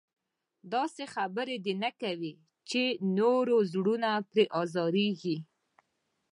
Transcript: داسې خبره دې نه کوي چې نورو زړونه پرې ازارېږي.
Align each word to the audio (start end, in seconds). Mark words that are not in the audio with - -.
داسې 0.73 1.03
خبره 1.15 1.55
دې 1.65 1.73
نه 1.83 1.91
کوي 2.01 2.33
چې 2.69 2.81
نورو 3.17 3.57
زړونه 3.71 4.09
پرې 4.29 4.45
ازارېږي. 4.61 5.37